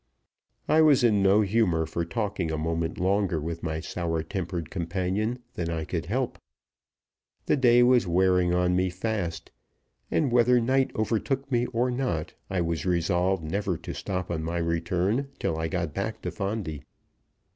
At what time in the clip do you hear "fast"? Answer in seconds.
8.89-9.51